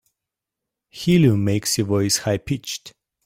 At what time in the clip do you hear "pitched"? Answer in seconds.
2.39-2.93